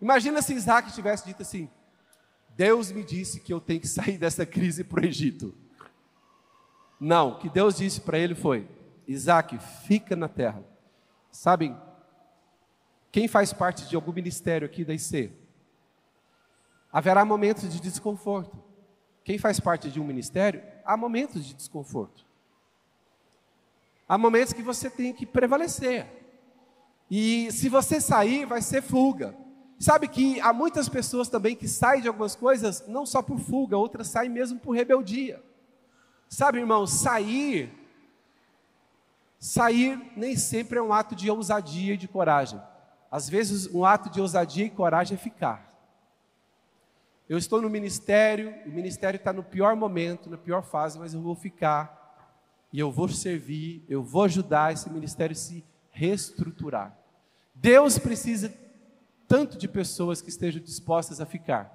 [0.00, 1.68] Imagina se Isaac tivesse dito assim:
[2.56, 5.54] Deus me disse que eu tenho que sair dessa crise para o Egito.
[7.00, 8.68] Não, o que Deus disse para ele foi:
[9.06, 10.62] Isaac, fica na terra.
[11.30, 11.76] Sabem,
[13.10, 15.32] quem faz parte de algum ministério aqui da IC,
[16.92, 18.56] haverá momentos de desconforto.
[19.24, 22.24] Quem faz parte de um ministério, há momentos de desconforto.
[24.08, 26.06] Há momentos que você tem que prevalecer.
[27.10, 29.36] E se você sair, vai ser fuga.
[29.78, 33.76] Sabe que há muitas pessoas também que saem de algumas coisas não só por fuga,
[33.76, 35.42] outras saem mesmo por rebeldia.
[36.26, 37.70] Sabe, irmão, sair
[39.38, 42.60] sair nem sempre é um ato de ousadia e de coragem.
[43.10, 45.67] Às vezes um ato de ousadia e coragem é ficar.
[47.28, 51.20] Eu estou no ministério, o ministério está no pior momento, na pior fase, mas eu
[51.20, 51.98] vou ficar
[52.72, 56.96] e eu vou servir, eu vou ajudar esse ministério a se reestruturar.
[57.54, 58.52] Deus precisa
[59.26, 61.74] tanto de pessoas que estejam dispostas a ficar.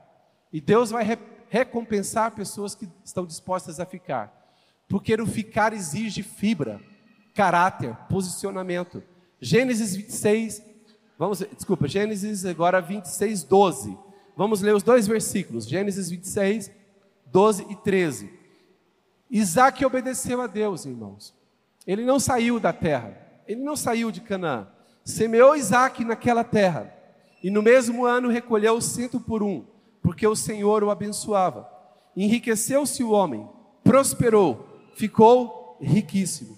[0.51, 1.17] E Deus vai re
[1.49, 4.33] recompensar pessoas que estão dispostas a ficar.
[4.89, 6.81] Porque o ficar exige fibra,
[7.35, 9.03] caráter, posicionamento.
[9.39, 10.63] Gênesis 26,
[11.15, 13.95] vamos, desculpa, Gênesis agora 26, 12.
[14.35, 16.71] Vamos ler os dois versículos, Gênesis 26,
[17.27, 18.33] 12 e 13.
[19.29, 21.33] Isaac obedeceu a Deus, irmãos.
[21.85, 23.15] Ele não saiu da terra,
[23.47, 24.67] ele não saiu de Canaã.
[25.03, 26.93] Semeou Isaac naquela terra,
[27.43, 29.65] e no mesmo ano recolheu cento por um,
[30.01, 31.69] porque o Senhor o abençoava.
[32.15, 33.47] Enriqueceu-se o homem,
[33.83, 36.57] prosperou, ficou riquíssimo.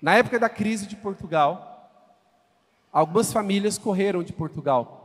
[0.00, 1.90] Na época da crise de Portugal,
[2.92, 5.01] algumas famílias correram de Portugal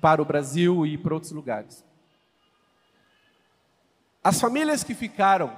[0.00, 1.84] para o Brasil e para outros lugares.
[4.22, 5.50] As famílias que ficaram,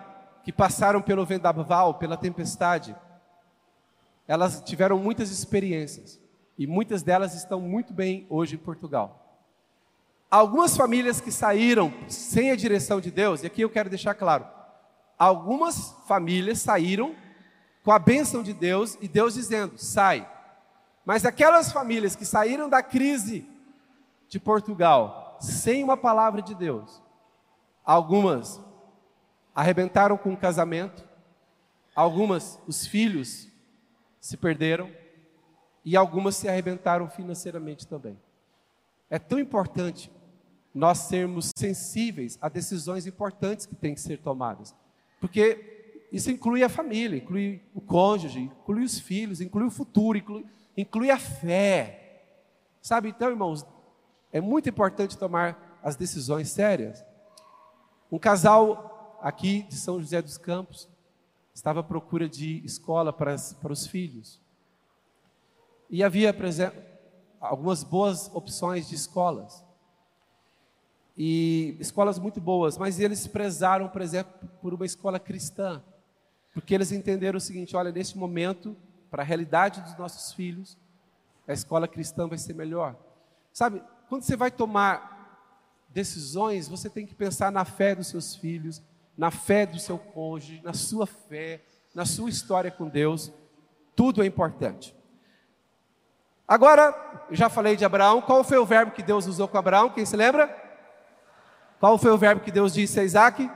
[0.45, 2.95] que passaram pelo vendaval, pela tempestade,
[4.27, 6.21] elas tiveram muitas experiências
[6.57, 9.19] e muitas delas estão muito bem hoje em Portugal.
[10.31, 14.47] Algumas famílias que saíram sem a direção de Deus, e aqui eu quero deixar claro,
[15.19, 17.15] algumas famílias saíram
[17.85, 20.27] com a bênção de Deus e Deus dizendo: sai.
[21.05, 23.47] Mas aquelas famílias que saíram da crise
[24.33, 27.03] de Portugal sem uma palavra de Deus,
[27.85, 28.59] algumas
[29.55, 31.07] arrebentaram com o casamento,
[31.95, 33.47] algumas, os filhos
[34.19, 34.91] se perderam
[35.85, 38.19] e algumas se arrebentaram financeiramente também.
[39.11, 40.11] É tão importante
[40.75, 44.75] nós sermos sensíveis a decisões importantes que têm que ser tomadas,
[45.21, 50.47] porque isso inclui a família, inclui o cônjuge, inclui os filhos, inclui o futuro, inclui,
[50.75, 51.99] inclui a fé.
[52.81, 53.67] Sabe, então, irmãos,
[54.33, 57.05] é muito importante tomar as decisões sérias.
[58.11, 60.89] Um casal aqui de São José dos Campos
[61.55, 64.41] estava à procura de escola para, para os filhos.
[65.91, 66.35] E havia
[67.39, 69.63] algumas boas opções de escolas.
[71.17, 75.83] E escolas muito boas, mas eles prezaram, por exemplo, por uma escola cristã.
[76.55, 78.75] Porque eles entenderam o seguinte: olha, neste momento,
[79.11, 80.79] para a realidade dos nossos filhos,
[81.47, 82.97] a escola cristã vai ser melhor.
[83.53, 85.49] Sabe, quando você vai tomar
[85.89, 88.83] decisões, você tem que pensar na fé dos seus filhos,
[89.17, 91.63] na fé do seu cônjuge, na sua fé,
[91.95, 93.33] na sua história com Deus.
[93.97, 94.95] Tudo é importante.
[96.47, 96.95] Agora,
[97.31, 98.21] já falei de Abraão.
[98.21, 99.89] Qual foi o verbo que Deus usou com Abraão?
[99.89, 100.47] Quem se lembra?
[101.81, 103.51] Qual foi o verbo que Deus disse a Isaac?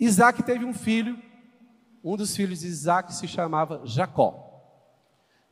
[0.00, 1.16] Isaac teve um filho.
[2.02, 4.43] Um dos filhos de Isaac se chamava Jacó.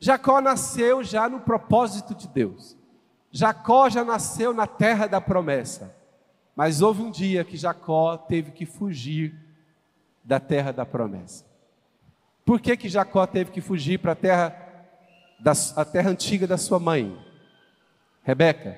[0.03, 2.77] Jacó nasceu já no propósito de Deus.
[3.31, 5.95] Jacó já nasceu na terra da promessa.
[6.57, 9.33] Mas houve um dia que Jacó teve que fugir
[10.25, 11.47] da terra da promessa.
[12.45, 14.53] Por que, que Jacó teve que fugir para a terra,
[15.39, 17.17] da, a terra antiga da sua mãe?
[18.25, 18.77] Rebeca.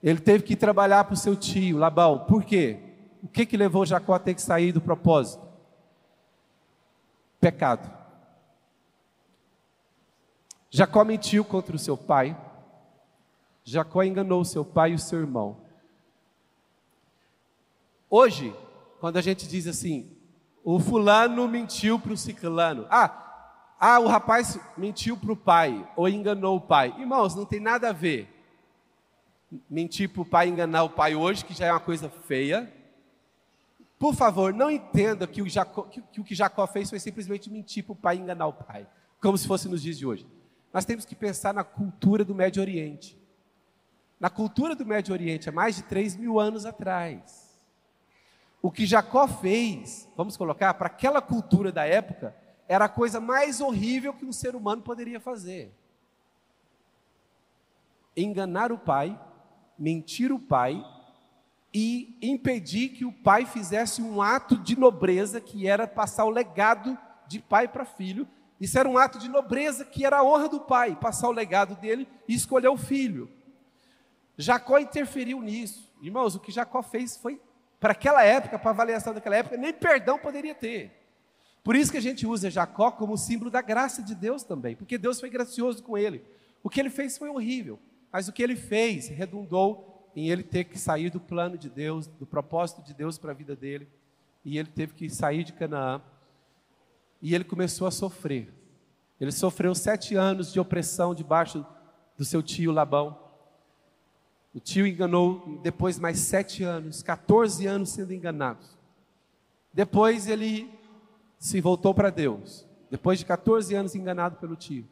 [0.00, 2.20] Ele teve que trabalhar para o seu tio, Labão.
[2.20, 2.78] Por quê?
[3.20, 5.44] O que, que levou Jacó a ter que sair do propósito?
[7.40, 7.95] Pecado.
[10.76, 12.36] Jacó mentiu contra o seu pai.
[13.64, 15.56] Jacó enganou o seu pai e o seu irmão.
[18.10, 18.54] Hoje,
[19.00, 20.14] quando a gente diz assim,
[20.62, 22.86] o fulano mentiu para o ciclano.
[22.90, 26.94] Ah, ah, o rapaz mentiu para o pai ou enganou o pai.
[26.98, 28.28] Irmãos, não tem nada a ver.
[29.70, 32.70] Mentir para o pai enganar o pai hoje, que já é uma coisa feia.
[33.98, 37.48] Por favor, não entenda que o, Jacó, que, que o que Jacó fez foi simplesmente
[37.48, 38.86] mentir para o pai e enganar o pai,
[39.22, 40.35] como se fosse nos dias de hoje.
[40.72, 43.18] Nós temos que pensar na cultura do Médio Oriente.
[44.18, 47.46] Na cultura do Médio Oriente, há mais de 3 mil anos atrás.
[48.62, 52.34] O que Jacó fez, vamos colocar, para aquela cultura da época,
[52.66, 55.72] era a coisa mais horrível que um ser humano poderia fazer.
[58.16, 59.18] Enganar o pai,
[59.78, 60.84] mentir o pai
[61.72, 66.98] e impedir que o pai fizesse um ato de nobreza que era passar o legado
[67.28, 68.26] de pai para filho
[68.60, 71.76] isso era um ato de nobreza que era a honra do pai, passar o legado
[71.76, 73.30] dele e escolher o filho.
[74.36, 75.92] Jacó interferiu nisso.
[76.00, 77.40] Irmãos, o que Jacó fez foi,
[77.78, 80.92] para aquela época, para a avaliação daquela época, nem perdão poderia ter.
[81.62, 84.96] Por isso que a gente usa Jacó como símbolo da graça de Deus também, porque
[84.96, 86.24] Deus foi gracioso com ele.
[86.62, 87.78] O que ele fez foi horrível,
[88.10, 92.06] mas o que ele fez redundou em ele ter que sair do plano de Deus,
[92.06, 93.88] do propósito de Deus para a vida dele,
[94.44, 96.00] e ele teve que sair de Canaã
[97.26, 98.54] e ele começou a sofrer.
[99.20, 101.66] Ele sofreu sete anos de opressão debaixo
[102.16, 103.18] do seu tio Labão.
[104.54, 108.78] O tio enganou depois mais sete anos, 14 anos sendo enganados.
[109.74, 110.72] Depois ele
[111.36, 112.64] se voltou para Deus.
[112.88, 114.86] Depois de 14 anos enganado pelo tio.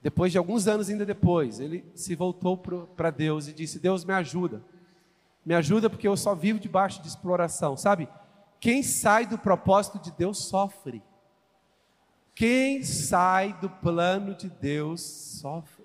[0.00, 4.14] Depois de alguns anos ainda depois, ele se voltou para Deus e disse: Deus me
[4.14, 4.64] ajuda.
[5.44, 7.76] Me ajuda porque eu só vivo debaixo de exploração.
[7.76, 8.08] Sabe?
[8.62, 11.02] Quem sai do propósito de Deus sofre.
[12.32, 15.84] Quem sai do plano de Deus sofre.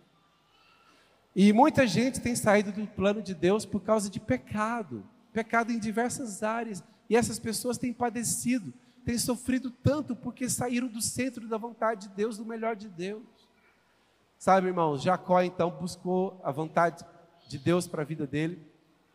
[1.35, 5.79] E muita gente tem saído do plano de Deus por causa de pecado, pecado em
[5.79, 6.83] diversas áreas.
[7.09, 8.71] E essas pessoas têm padecido,
[9.03, 13.23] têm sofrido tanto porque saíram do centro da vontade de Deus, do melhor de Deus.
[14.37, 17.03] Sabe, irmãos, Jacó então buscou a vontade
[17.47, 18.63] de Deus para a vida dele,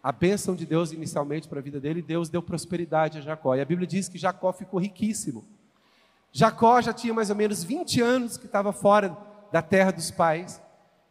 [0.02, 3.54] a bênção de Deus inicialmente para a vida dele, Deus deu prosperidade a Jacó.
[3.54, 5.44] E a Bíblia diz que Jacó ficou riquíssimo.
[6.32, 9.16] Jacó já tinha mais ou menos 20 anos que estava fora
[9.52, 10.60] da terra dos pais.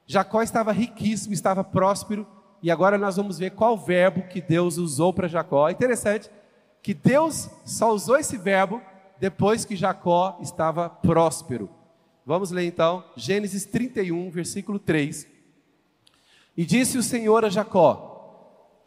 [0.06, 2.28] Jacó estava riquíssimo, estava próspero,
[2.62, 5.70] e agora nós vamos ver qual verbo que Deus usou para Jacó.
[5.70, 6.30] É interessante
[6.82, 8.82] que Deus só usou esse verbo
[9.20, 11.70] depois que Jacó estava próspero.
[12.26, 15.28] Vamos ler então Gênesis 31, versículo 3.
[16.58, 18.11] E disse o Senhor a Jacó: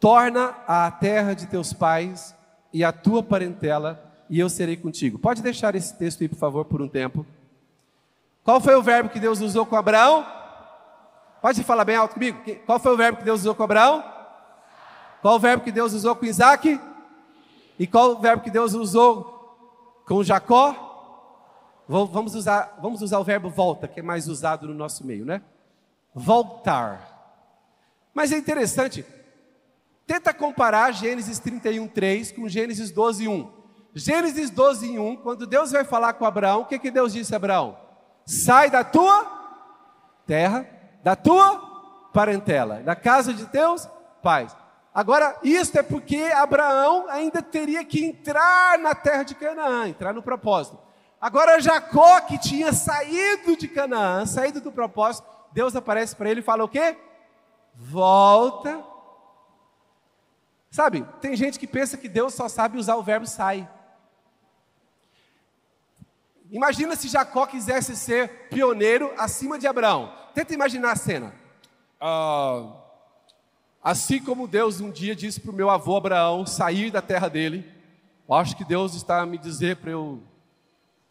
[0.05, 2.35] Torna a terra de teus pais
[2.71, 5.17] e a tua parentela e eu serei contigo.
[5.17, 7.25] Pode deixar esse texto aí, por favor, por um tempo.
[8.43, 10.23] Qual foi o verbo que Deus usou com Abraão?
[11.41, 12.39] Pode falar bem alto comigo?
[12.67, 14.03] Qual foi o verbo que Deus usou com Abraão?
[15.23, 16.79] Qual o verbo que Deus usou com Isaac?
[17.79, 19.57] E qual o verbo que Deus usou
[20.05, 21.81] com Jacó?
[21.87, 25.41] Vamos usar, vamos usar o verbo volta, que é mais usado no nosso meio, né?
[26.13, 27.41] Voltar.
[28.13, 29.03] Mas é interessante,
[30.05, 33.51] tenta comparar Gênesis 31, 3 com Gênesis 12, 1.
[33.93, 37.37] Gênesis 12, 1, quando Deus vai falar com Abraão, o que, que Deus disse a
[37.37, 37.77] Abraão?
[38.25, 39.25] Sai da tua
[40.27, 40.67] terra,
[41.03, 43.87] da tua parentela, da casa de teus
[44.21, 44.55] pais.
[44.93, 50.23] Agora, isso é porque Abraão ainda teria que entrar na terra de Canaã, entrar no
[50.23, 50.79] propósito.
[51.19, 56.43] Agora, Jacó, que tinha saído de Canaã, saído do propósito, Deus aparece para ele e
[56.43, 56.97] fala o quê?
[57.73, 58.94] Volta.
[60.75, 63.65] Sabe, tem gente que pensa que Deus só sabe usar o verbo sai.
[66.51, 70.11] Imagina se Jacó quisesse ser pioneiro acima de Abraão.
[70.33, 71.33] Tenta imaginar a cena.
[71.97, 72.73] Ah,
[73.81, 77.65] assim como Deus um dia disse para o meu avô Abraão sair da terra dele,
[78.29, 80.21] acho que Deus está a me dizer para eu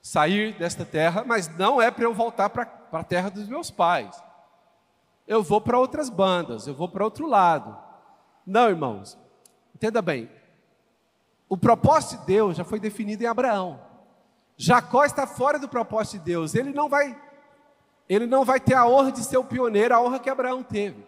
[0.02, 4.22] sair desta terra, mas não é para eu voltar para a terra dos meus pais.
[5.26, 7.74] Eu vou para outras bandas, eu vou para outro lado.
[8.46, 9.23] Não, irmãos,
[9.74, 10.30] entenda bem.
[11.48, 13.80] O propósito de Deus já foi definido em Abraão.
[14.56, 16.54] Jacó está fora do propósito de Deus.
[16.54, 17.20] Ele não vai
[18.08, 21.06] ele não vai ter a honra de ser o pioneiro, a honra que Abraão teve.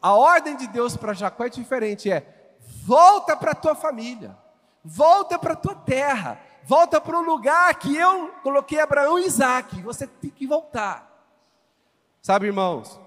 [0.00, 4.36] A ordem de Deus para Jacó é diferente, é: volta para tua família,
[4.84, 9.82] volta para tua terra, volta para o lugar que eu coloquei Abraão e Isaac.
[9.82, 11.08] Você tem que voltar.
[12.22, 13.00] Sabe, irmãos,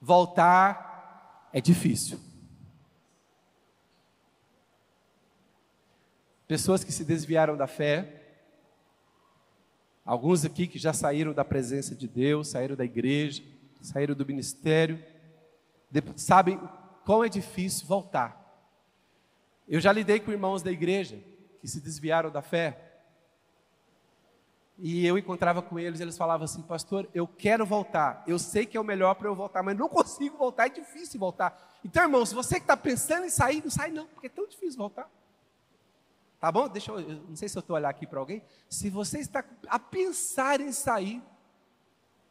[0.00, 2.20] voltar é difícil.
[6.50, 8.20] Pessoas que se desviaram da fé,
[10.04, 13.44] Alguns aqui que já saíram da presença de Deus, saíram da igreja,
[13.80, 15.00] saíram do ministério,
[16.16, 16.60] sabem
[17.04, 18.36] quão é difícil voltar.
[19.68, 21.22] Eu já lidei com irmãos da igreja
[21.60, 23.02] que se desviaram da fé.
[24.76, 28.24] E eu encontrava com eles, eles falavam assim: Pastor, eu quero voltar.
[28.26, 31.20] Eu sei que é o melhor para eu voltar, mas não consigo voltar, é difícil
[31.20, 31.78] voltar.
[31.84, 34.48] Então, irmão, se você que está pensando em sair, não sai não, porque é tão
[34.48, 35.08] difícil voltar.
[36.40, 36.66] Tá bom?
[36.68, 38.42] Deixa eu, eu não sei se eu estou olhando aqui para alguém.
[38.68, 41.22] Se você está a pensar em sair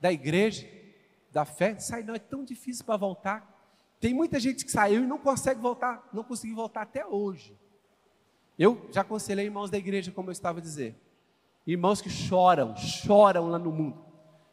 [0.01, 0.67] da igreja,
[1.31, 3.47] da fé, sai não, é tão difícil para voltar.
[3.99, 7.55] Tem muita gente que saiu e não consegue voltar, não conseguiu voltar até hoje.
[8.57, 10.95] Eu já aconselhei irmãos da igreja, como eu estava a dizer.
[11.67, 14.03] Irmãos que choram, choram lá no mundo.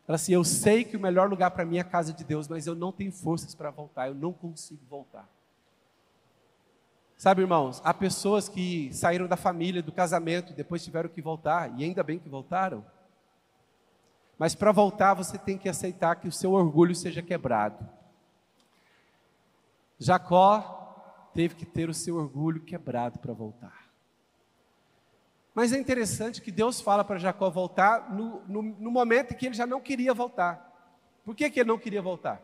[0.06, 2.46] Fala assim: eu sei que o melhor lugar para mim é a casa de Deus,
[2.46, 5.28] mas eu não tenho forças para voltar, eu não consigo voltar.
[7.16, 11.82] Sabe, irmãos, há pessoas que saíram da família, do casamento, depois tiveram que voltar, e
[11.82, 12.84] ainda bem que voltaram.
[14.38, 17.88] Mas para voltar, você tem que aceitar que o seu orgulho seja quebrado.
[19.98, 23.86] Jacó teve que ter o seu orgulho quebrado para voltar.
[25.54, 29.46] Mas é interessante que Deus fala para Jacó voltar no, no, no, momento em que
[29.46, 30.70] ele já não queria voltar.
[31.24, 32.42] Por que, que ele não queria voltar?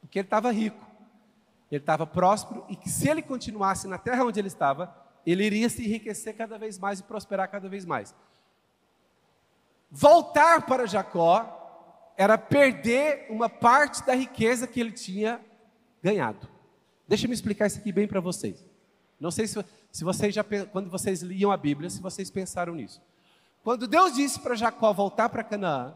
[0.00, 0.93] Porque ele estava rico
[1.74, 4.94] ele estava próspero e que se ele continuasse na terra onde ele estava,
[5.26, 8.14] ele iria se enriquecer cada vez mais e prosperar cada vez mais.
[9.90, 15.40] Voltar para Jacó era perder uma parte da riqueza que ele tinha
[16.02, 16.48] ganhado.
[17.08, 18.64] Deixa eu me explicar isso aqui bem para vocês.
[19.18, 23.00] Não sei se, se vocês já, quando vocês liam a Bíblia, se vocês pensaram nisso.
[23.62, 25.94] Quando Deus disse para Jacó voltar para Canaã,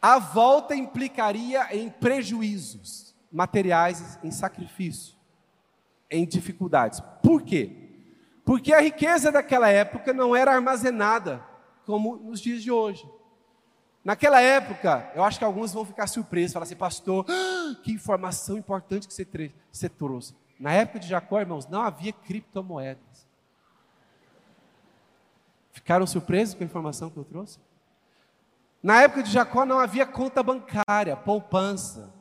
[0.00, 5.14] a volta implicaria em prejuízos materiais, em sacrifício,
[6.10, 7.00] em dificuldades.
[7.22, 7.88] Por quê?
[8.44, 11.44] Porque a riqueza daquela época não era armazenada
[11.84, 13.08] como nos dias de hoje.
[14.04, 17.26] Naquela época, eu acho que alguns vão ficar surpresos, falar assim, pastor,
[17.82, 20.34] que informação importante que você trouxe.
[20.58, 23.28] Na época de Jacó, irmãos, não havia criptomoedas.
[25.72, 27.58] Ficaram surpresos com a informação que eu trouxe?
[28.82, 32.12] Na época de Jacó não havia conta bancária, poupança.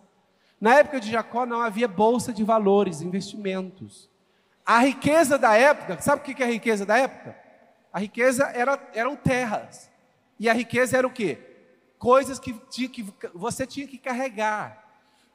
[0.59, 4.09] Na época de Jacó não havia bolsa de valores, investimentos.
[4.65, 7.37] A riqueza da época, sabe o que é a riqueza da época?
[7.93, 9.89] A riqueza era, eram terras.
[10.39, 11.39] E a riqueza era o quê?
[11.97, 14.85] Coisas que, tinha que você tinha que carregar.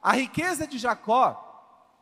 [0.01, 1.49] A riqueza de Jacó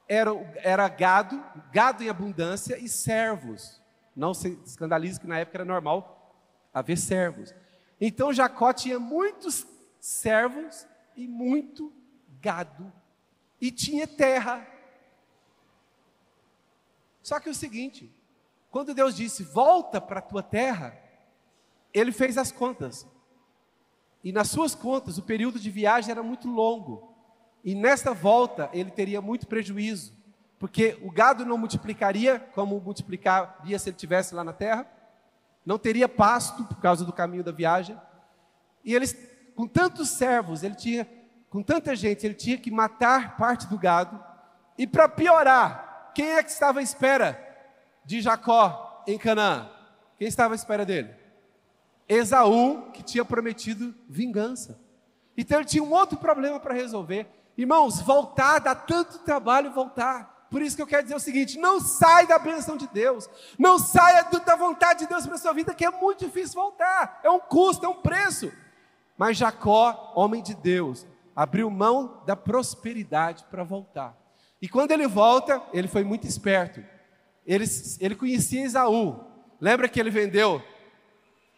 [0.07, 3.82] era, era gado, gado em abundância e servos.
[4.15, 6.36] Não se escandalize que na época era normal
[6.74, 7.53] haver servos.
[7.99, 9.65] Então Jacó tinha muitos
[9.99, 11.93] servos e muito
[12.41, 12.91] gado.
[13.62, 14.68] E tinha terra.
[17.22, 18.12] Só que o seguinte,
[18.72, 20.97] quando Deus disse, volta para a tua terra,
[21.93, 23.07] ele fez as contas.
[24.24, 27.14] E nas suas contas, o período de viagem era muito longo.
[27.64, 30.14] E nesta volta, ele teria muito prejuízo.
[30.57, 34.88] Porque o gado não multiplicaria como multiplicaria se ele tivesse lá na terra.
[35.66, 37.99] Não teria pasto por causa do caminho da viagem.
[38.84, 39.16] E eles,
[39.55, 41.07] com tantos servos, ele tinha,
[41.52, 44.18] com tanta gente, ele tinha que matar parte do gado.
[44.78, 47.38] E para piorar, quem é que estava à espera
[48.06, 49.70] de Jacó em Canaã?
[50.18, 51.14] Quem estava à espera dele?
[52.08, 54.80] Esaú, que tinha prometido vingança.
[55.36, 57.28] Então ele tinha um outro problema para resolver.
[57.58, 60.47] Irmãos, voltar dá tanto trabalho voltar.
[60.49, 63.30] Por isso que eu quero dizer o seguinte: não sai da bênção de Deus,
[63.60, 67.20] não saia da vontade de Deus para sua vida, que é muito difícil voltar.
[67.24, 68.54] É um custo, é um preço.
[69.18, 74.17] Mas Jacó, homem de Deus, abriu mão da prosperidade para voltar.
[74.61, 76.84] E quando ele volta, ele foi muito esperto.
[77.45, 77.65] Ele,
[77.99, 79.19] ele conhecia Esaú.
[79.59, 80.61] Lembra que ele vendeu?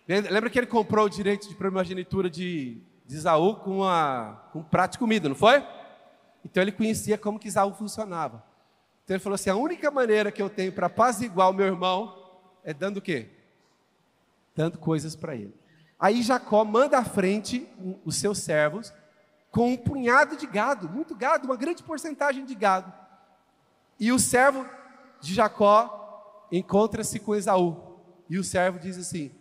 [0.07, 4.63] Lembra que ele comprou o direito de primogenitura de, de Esaú com, uma, com um
[4.63, 5.65] prato de comida, não foi?
[6.43, 8.43] Então ele conhecia como que Esaú funcionava.
[9.03, 12.15] Então ele falou assim: a única maneira que eu tenho para apaziguar o meu irmão
[12.63, 13.29] é dando o quê?
[14.55, 15.53] Dando coisas para ele.
[15.99, 17.67] Aí Jacó manda à frente
[18.03, 18.93] os seus servos
[19.53, 22.91] com um punhado de gado, muito gado, uma grande porcentagem de gado.
[23.99, 24.67] E o servo
[25.21, 28.01] de Jacó encontra-se com Esaú.
[28.27, 29.31] E o servo diz assim: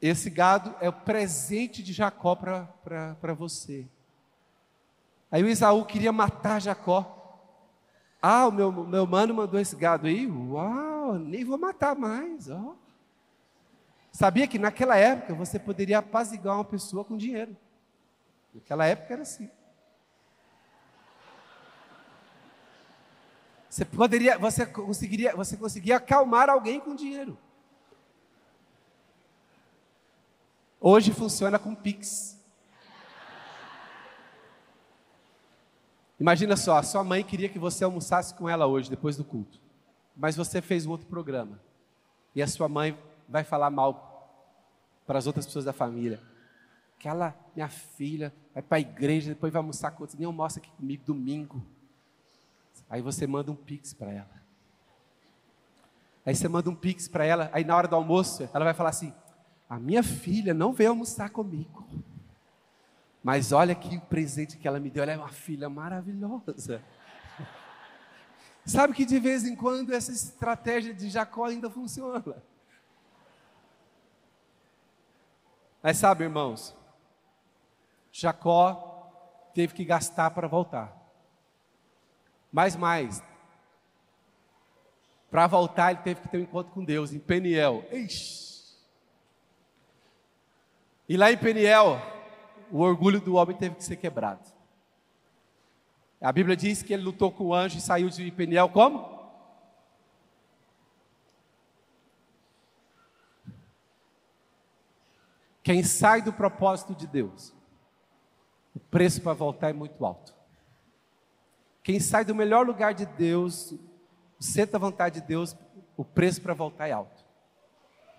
[0.00, 3.86] Esse gado é o presente de Jacó para você.
[5.30, 7.14] Aí o Esaú queria matar Jacó.
[8.22, 10.26] Ah, o meu, meu mano mandou esse gado aí?
[10.26, 12.48] Uau, nem vou matar mais.
[12.48, 12.74] Ó.
[14.10, 17.54] Sabia que naquela época você poderia apaziguar uma pessoa com dinheiro.
[18.54, 19.50] Naquela época era assim.
[23.68, 27.38] Você poderia, você conseguiria, você conseguia acalmar alguém com dinheiro.
[30.80, 32.38] Hoje funciona com Pix.
[36.18, 39.60] Imagina só, a sua mãe queria que você almoçasse com ela hoje, depois do culto.
[40.16, 41.60] Mas você fez um outro programa.
[42.34, 44.08] E a sua mãe vai falar mal
[45.06, 46.20] para as outras pessoas da família.
[46.98, 50.68] Aquela minha filha vai para a igreja, depois vai almoçar com outros, nem almoça aqui
[50.72, 51.62] comigo domingo.
[52.90, 54.42] Aí você manda um pix para ela.
[56.26, 58.90] Aí você manda um pix para ela, aí na hora do almoço, ela vai falar
[58.90, 59.14] assim:
[59.70, 61.86] "A minha filha não veio almoçar comigo.
[63.22, 66.82] Mas olha que presente que ela me deu, ela é uma filha maravilhosa."
[68.66, 72.42] Sabe que de vez em quando essa estratégia de Jacó ainda funciona.
[75.80, 76.76] Mas sabe, irmãos,
[78.20, 80.92] Jacó teve que gastar para voltar.
[82.50, 83.22] Mas mais,
[85.30, 87.84] para voltar ele teve que ter um encontro com Deus em Peniel.
[87.92, 88.76] Ixi.
[91.08, 91.96] E lá em Peniel,
[92.72, 94.44] o orgulho do homem teve que ser quebrado.
[96.20, 99.16] A Bíblia diz que ele lutou com o anjo e saiu de Peniel como?
[105.62, 107.56] Quem sai do propósito de Deus,
[108.78, 110.32] o preço para voltar é muito alto.
[111.82, 113.74] Quem sai do melhor lugar de Deus,
[114.38, 115.56] senta a vontade de Deus,
[115.96, 117.24] o preço para voltar é alto.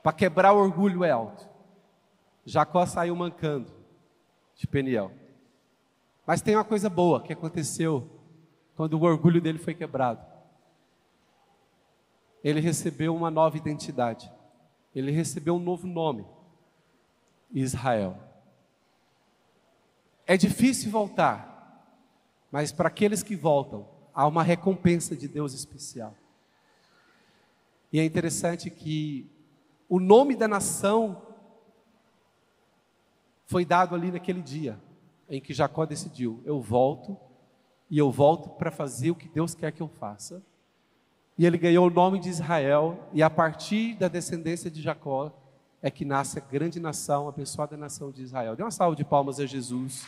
[0.03, 1.47] Para quebrar o orgulho é alto.
[2.45, 3.71] Jacó saiu mancando
[4.53, 5.13] de Peniel.
[6.27, 8.09] Mas tem uma coisa boa que aconteceu
[8.75, 10.25] quando o orgulho dele foi quebrado.
[12.43, 14.29] ele recebeu uma nova identidade.
[14.93, 16.25] Ele recebeu um novo nome:
[17.49, 18.28] Israel.
[20.29, 21.91] É difícil voltar,
[22.51, 26.13] mas para aqueles que voltam, há uma recompensa de Deus especial.
[27.91, 29.27] E é interessante que
[29.89, 31.19] o nome da nação
[33.47, 34.79] foi dado ali naquele dia
[35.27, 37.17] em que Jacó decidiu: eu volto
[37.89, 40.43] e eu volto para fazer o que Deus quer que eu faça.
[41.39, 45.33] E ele ganhou o nome de Israel, e a partir da descendência de Jacó
[45.81, 48.55] é que nasce a grande nação, a abençoada nação de Israel.
[48.55, 50.05] Dê uma salva de palmas a Jesus.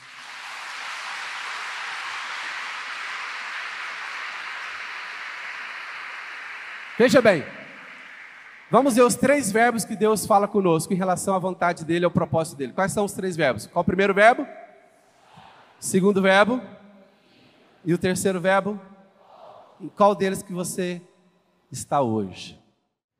[6.97, 7.43] Veja bem,
[8.69, 12.11] vamos ver os três verbos que Deus fala conosco em relação à vontade dele, ao
[12.11, 12.73] propósito dele.
[12.73, 13.65] Quais são os três verbos?
[13.65, 14.45] Qual o primeiro verbo?
[15.79, 16.61] Segundo verbo?
[17.83, 18.79] E o terceiro verbo?
[19.79, 21.01] Em qual deles que você
[21.71, 22.60] está hoje?